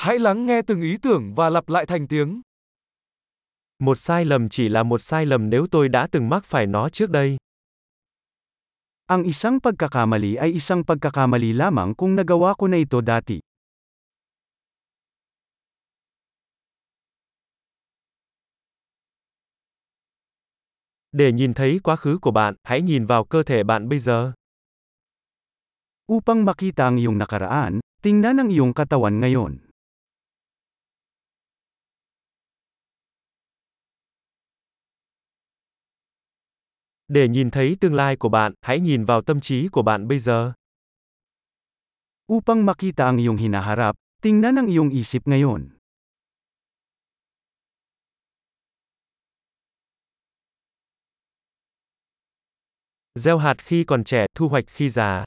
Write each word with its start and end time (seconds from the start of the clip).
Hãy 0.00 0.18
lắng 0.18 0.46
nghe 0.46 0.62
từng 0.62 0.80
ý 0.80 0.96
tưởng 1.02 1.34
và 1.34 1.50
lặp 1.50 1.68
lại 1.68 1.86
thành 1.86 2.08
tiếng. 2.08 2.40
Một 3.78 3.94
sai 3.94 4.24
lầm 4.24 4.48
chỉ 4.48 4.68
là 4.68 4.82
một 4.82 4.98
sai 4.98 5.26
lầm 5.26 5.50
nếu 5.50 5.66
tôi 5.70 5.88
đã 5.88 6.08
từng 6.12 6.28
mắc 6.28 6.44
phải 6.44 6.66
nó 6.66 6.88
trước 6.88 7.10
đây. 7.10 7.36
Ang 9.06 9.22
isang 9.22 9.60
pagkakamali 9.60 10.34
ay 10.34 10.48
isang 10.52 10.84
pagkakamali 10.84 11.52
lamang 11.52 11.94
kung 11.94 12.16
nagawa 12.16 12.54
ko 12.54 12.68
na 12.68 12.76
ito 12.76 13.02
dati. 13.06 13.40
Để 21.12 21.32
nhìn 21.32 21.54
thấy 21.54 21.80
quá 21.82 21.96
khứ 21.96 22.18
của 22.22 22.30
bạn, 22.30 22.54
hãy 22.62 22.82
nhìn 22.82 23.06
vào 23.06 23.24
cơ 23.24 23.42
thể 23.42 23.64
bạn 23.64 23.88
bây 23.88 23.98
giờ. 23.98 24.32
Upang 26.12 26.44
makita 26.44 26.84
ang 26.84 26.96
iyong 26.96 27.18
nakaraan, 27.18 27.80
tingnan 28.02 28.40
ang 28.40 28.48
iyong 28.48 28.72
katawan 28.72 29.20
ngayon. 29.20 29.69
Để 37.10 37.28
nhìn 37.28 37.50
thấy 37.50 37.76
tương 37.80 37.94
lai 37.94 38.16
của 38.16 38.28
bạn, 38.28 38.52
hãy 38.62 38.80
nhìn 38.80 39.04
vào 39.04 39.22
tâm 39.22 39.40
trí 39.40 39.68
của 39.68 39.82
bạn 39.82 40.08
bây 40.08 40.18
giờ. 40.18 40.52
Upang 42.32 42.66
makita 42.66 43.04
ang 43.04 43.18
iyong 43.18 43.36
hinaharap, 43.36 43.96
tingnan 44.22 44.58
ang 44.58 44.66
iyong 44.70 44.90
isip 44.94 45.26
ngayon. 45.26 45.74
Gieo 53.14 53.38
hạt 53.38 53.58
khi 53.58 53.84
còn 53.84 54.04
trẻ, 54.04 54.26
thu 54.34 54.48
hoạch 54.48 54.64
khi 54.66 54.88
già. 54.88 55.24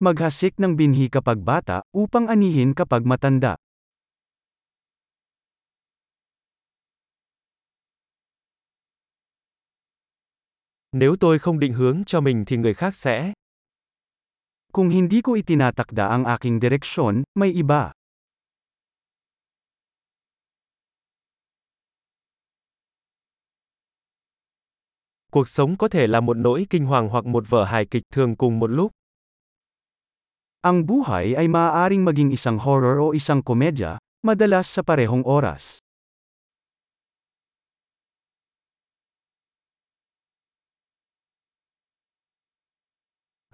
Maghasik 0.00 0.58
ng 0.58 0.74
binhi 0.76 1.08
kapag 1.08 1.38
bata, 1.46 1.86
upang 1.94 2.26
anihin 2.26 2.74
kapag 2.74 3.06
matanda. 3.06 3.54
Nếu 10.92 11.16
tôi 11.20 11.38
không 11.38 11.58
định 11.58 11.72
hướng 11.72 12.02
cho 12.06 12.20
mình 12.20 12.44
thì 12.46 12.56
người 12.56 12.74
khác 12.74 12.94
sẽ. 12.94 13.32
Kung 14.72 14.88
hindi 14.88 15.20
ko 15.22 15.34
itinatakda 15.34 16.08
ang 16.08 16.24
aking 16.24 16.58
direksyon, 16.60 17.22
may 17.34 17.50
iba. 17.50 17.92
Cuộc 25.30 25.48
sống 25.48 25.76
có 25.76 25.88
thể 25.88 26.06
là 26.06 26.20
một 26.20 26.36
nỗi 26.36 26.66
kinh 26.70 26.84
hoàng 26.84 27.08
hoặc 27.08 27.26
một 27.26 27.44
vở 27.48 27.64
hài 27.64 27.86
kịch 27.86 28.02
thường 28.12 28.36
cùng 28.36 28.58
một 28.58 28.70
lúc. 28.70 28.90
Ang 30.60 30.86
buhay 30.86 31.34
ay 31.34 31.48
maaaring 31.48 32.04
maging 32.04 32.30
isang 32.30 32.58
horror 32.58 32.98
o 32.98 33.10
isang 33.10 33.42
komedya, 33.42 33.98
madalas 34.22 34.66
sa 34.66 34.82
parehong 34.82 35.22
oras. 35.22 35.78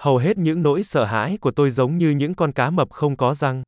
Hầu 0.00 0.16
hết 0.18 0.38
những 0.38 0.62
nỗi 0.62 0.82
sợ 0.82 1.04
hãi 1.04 1.38
của 1.40 1.50
tôi 1.50 1.70
giống 1.70 1.98
như 1.98 2.10
những 2.10 2.34
con 2.34 2.52
cá 2.52 2.70
mập 2.70 2.90
không 2.90 3.16
có 3.16 3.34
răng. 3.34 3.62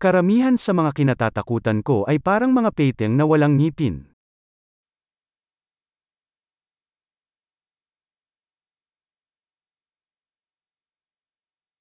Karamihan 0.00 0.56
sa 0.56 0.72
mga 0.72 0.92
kinatatakutan 0.96 1.84
ko 1.84 2.08
ay 2.08 2.16
parang 2.16 2.54
mga 2.54 2.70
peteng 2.72 3.16
na 3.16 3.24
walang 3.24 3.56
ngipin. 3.56 4.04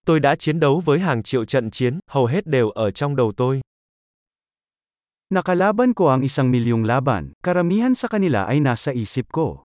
Tôi 0.05 0.19
đã 0.19 0.35
chiến 0.35 0.59
đấu 0.59 0.81
với 0.85 0.99
hàng 0.99 1.23
triệu 1.23 1.45
trận 1.45 1.71
chiến, 1.71 1.99
hầu 2.07 2.25
hết 2.25 2.47
đều 2.47 2.69
ở 2.69 2.91
trong 2.91 3.15
đầu 3.15 3.31
tôi. 3.37 3.61
Nakalaban 5.29 5.93
ko 5.93 6.09
ang 6.09 6.21
isang 6.21 6.51
milyong 6.51 6.83
laban, 6.83 7.31
karamihan 7.43 7.95
sa 7.95 8.07
kanila 8.07 8.43
ay 8.43 8.59
nasa 8.59 8.91
isip 8.91 9.29
ko. 9.31 9.68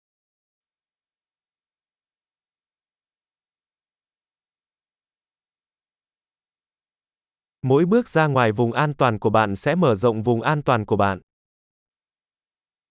Mỗi 7.67 7.85
bước 7.85 8.09
ra 8.09 8.27
ngoài 8.27 8.53
vùng 8.53 8.73
an 8.73 8.95
toàn 8.95 9.19
của 9.19 9.31
bạn 9.31 9.57
sẽ 9.57 9.75
mở 9.75 9.95
rộng 9.95 10.23
vùng 10.23 10.43
an 10.43 10.63
toàn 10.63 10.87
của 10.87 10.97
bạn. 10.97 11.21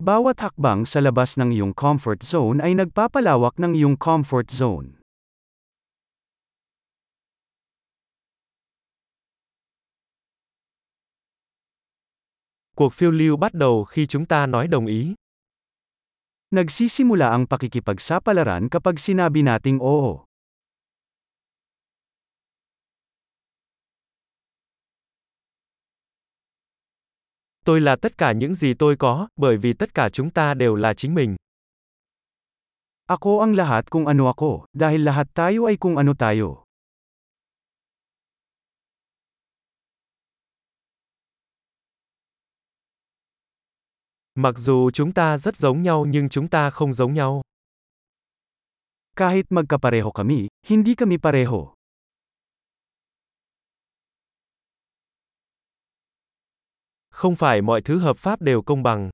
Bawat 0.03 0.33
hakbang 0.37 0.85
sa 0.85 0.99
labas 0.99 1.39
ng 1.39 1.49
iyong 1.55 1.73
comfort 1.73 2.19
zone 2.19 2.59
ay 2.59 2.75
nagpapalawak 2.75 3.55
ng 3.55 3.71
iyong 3.73 3.95
comfort 3.95 4.51
zone. 4.51 4.99
Cuộc 12.75 12.93
phiêu 12.93 13.11
lưu 13.11 13.37
bắt 13.37 13.53
đầu 13.53 13.83
khi 13.83 14.05
chúng 14.05 14.25
ta 14.25 14.45
nói 14.45 14.67
đồng 14.67 14.85
ý. 14.85 15.15
Nagsisimula 16.51 17.31
ang 17.31 17.47
pakikipagsapalaran 17.47 18.67
kapag 18.67 18.99
sinabi 18.99 19.39
nating 19.39 19.79
oo. 19.79 20.24
Tôi 27.65 27.81
là 27.81 27.95
tất 27.95 28.17
cả 28.17 28.31
những 28.31 28.53
gì 28.53 28.73
tôi 28.73 28.95
có, 28.95 29.27
bởi 29.35 29.57
vì 29.57 29.73
tất 29.73 29.93
cả 29.93 30.09
chúng 30.09 30.29
ta 30.29 30.53
đều 30.53 30.75
là 30.75 30.93
chính 30.93 31.15
mình. 31.15 31.35
Ako 33.07 33.39
ang 33.39 33.53
lahat 33.55 33.89
kung 33.89 34.07
ano 34.07 34.27
ako, 34.27 34.65
dahil 34.73 35.05
lahat 35.05 35.27
tayo 35.33 35.65
ay 35.65 35.77
kung 35.77 35.97
ano 35.97 36.13
tayo. 36.13 36.65
Mặc 44.35 44.57
dù 44.57 44.91
chúng 44.91 45.13
ta 45.13 45.37
rất 45.37 45.57
giống 45.57 45.83
nhau 45.83 46.05
nhưng 46.05 46.29
chúng 46.29 46.47
ta 46.47 46.69
không 46.69 46.93
giống 46.93 47.13
nhau. 47.13 47.41
Kahit 49.15 49.43
magkapareho 49.49 50.11
kami, 50.11 50.47
hindi 50.67 50.95
kami 50.95 51.17
pareho. 51.17 51.74
Không 57.15 57.35
phải 57.35 57.61
mọi 57.61 57.81
thứ 57.81 57.99
hợp 57.99 58.17
pháp 58.17 58.41
đều 58.41 58.61
công 58.61 58.83
bằng. 58.83 59.09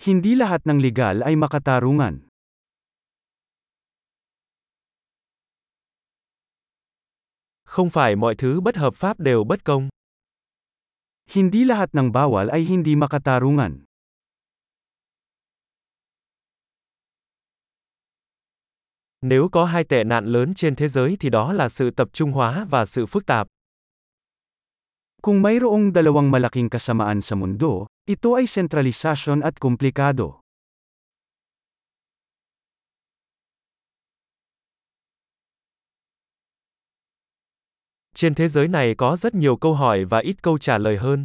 Hindi 0.00 0.34
lahat 0.34 0.60
ng 0.66 0.82
legal 0.82 1.22
ay 1.22 1.36
makatarungan. 1.36 2.18
Không 7.64 7.90
phải 7.90 8.16
mọi 8.16 8.34
thứ 8.38 8.60
bất 8.60 8.76
hợp 8.76 8.94
pháp 8.94 9.20
đều 9.20 9.44
bất 9.44 9.64
công. 9.64 9.88
Hindi 11.30 11.64
lahat 11.64 11.90
ng 11.94 12.10
bawal 12.12 12.48
ay 12.48 12.60
hindi 12.60 12.96
makatarungan. 12.96 13.84
Nếu 19.20 19.48
có 19.52 19.64
hai 19.64 19.84
tệ 19.84 20.04
nạn 20.04 20.24
lớn 20.26 20.54
trên 20.54 20.76
thế 20.76 20.88
giới 20.88 21.16
thì 21.20 21.30
đó 21.30 21.52
là 21.52 21.68
sự 21.68 21.90
tập 21.90 22.08
trung 22.12 22.32
hóa 22.32 22.66
và 22.70 22.86
sự 22.86 23.06
phức 23.06 23.26
tạp. 23.26 23.46
Kung 25.26 25.42
mayroong 25.42 25.90
dalawang 25.90 26.30
malaking 26.30 26.70
kasamaan 26.70 27.18
sa 27.18 27.34
mundo, 27.34 27.90
ito 28.06 28.38
ay 28.38 28.46
sentralisasyon 28.46 29.42
at 29.42 29.58
komplikado. 29.58 30.38
Trên 38.14 38.34
thế 38.34 38.48
giới 38.48 38.68
này 38.68 38.94
có 38.98 39.16
rất 39.16 39.34
nhiều 39.34 39.56
câu 39.56 39.74
hỏi 39.74 40.04
và 40.04 40.18
ít 40.18 40.42
câu 40.42 40.58
trả 40.58 40.78
lời 40.78 40.96
hơn. 40.96 41.24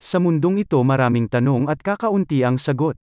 Sa 0.00 0.18
mundong 0.18 0.56
ito 0.56 0.82
maraming 0.82 1.28
tanong 1.28 1.66
at 1.66 1.84
kakaunti 1.84 2.40
ang 2.40 2.58
sagot. 2.58 2.96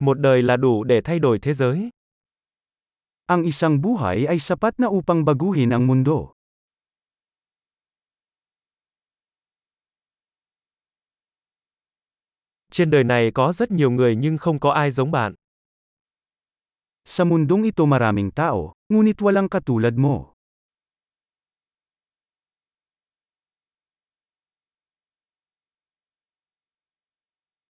Một 0.00 0.18
đời 0.18 0.42
là 0.42 0.56
đủ 0.56 0.84
để 0.84 1.00
thay 1.04 1.18
đổi 1.18 1.38
thế 1.38 1.54
giới. 1.54 1.90
Ang 3.26 3.42
isang 3.42 3.82
buhay 3.82 4.30
ay 4.30 4.38
sapat 4.38 4.78
na 4.78 4.86
upang 4.86 5.26
baguhin 5.26 5.74
ang 5.74 5.82
mundo. 5.82 6.30
Trên 12.70 12.90
đời 12.90 13.04
này 13.04 13.30
có 13.34 13.52
rất 13.52 13.70
nhiều 13.70 13.90
người 13.90 14.16
nhưng 14.16 14.38
không 14.38 14.60
có 14.60 14.70
ai 14.70 14.90
giống 14.90 15.10
bạn. 15.10 15.34
Sa 17.04 17.24
mundong 17.24 17.62
ito 17.62 17.84
maraming 17.84 18.30
tao, 18.30 18.72
ngunit 18.88 19.18
walang 19.18 19.48
katulad 19.48 19.94
mo. 19.98 20.34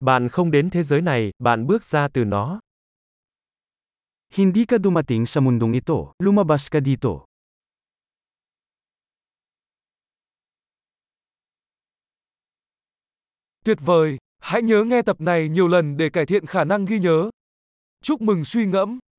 Bạn 0.00 0.28
không 0.28 0.50
đến 0.50 0.70
thế 0.70 0.82
giới 0.82 1.00
này, 1.02 1.30
bạn 1.38 1.66
bước 1.66 1.84
ra 1.84 2.08
từ 2.08 2.24
nó. 2.24 2.60
Hindi 4.30 4.64
ka 4.66 4.76
dumating 4.82 5.26
sa 5.26 5.40
mundong 5.40 5.72
ito, 5.72 6.12
lumabas 6.18 6.68
ka 6.68 6.80
dito. 6.80 7.24
Tuyệt 13.64 13.78
vời, 13.80 14.16
hãy 14.38 14.62
nhớ 14.62 14.84
nghe 14.84 15.02
tập 15.02 15.20
này 15.20 15.48
nhiều 15.48 15.68
lần 15.68 15.96
để 15.96 16.10
cải 16.10 16.26
thiện 16.26 16.46
khả 16.46 16.64
năng 16.64 16.84
ghi 16.84 16.98
nhớ. 16.98 17.30
Chúc 18.02 18.20
mừng 18.20 18.44
suy 18.44 18.66
ngẫm. 18.66 18.98